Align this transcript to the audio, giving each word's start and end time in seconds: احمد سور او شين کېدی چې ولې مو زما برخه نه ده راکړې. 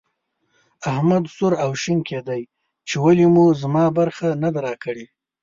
احمد 0.91 1.23
سور 1.35 1.53
او 1.63 1.71
شين 1.81 1.99
کېدی 2.09 2.41
چې 2.87 2.95
ولې 3.03 3.25
مو 3.33 3.45
زما 3.61 3.85
برخه 3.97 4.27
نه 4.43 4.49
ده 4.53 4.59
راکړې. 4.67 5.05